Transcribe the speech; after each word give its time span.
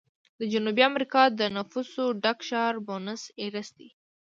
د 0.39 0.41
جنوبي 0.53 0.83
امریکا 0.91 1.23
د 1.39 1.41
نفوسو 1.55 2.05
ډک 2.23 2.39
ښار 2.47 2.75
بونس 2.85 3.21
ایرس 3.41 3.69
دی. 3.77 3.89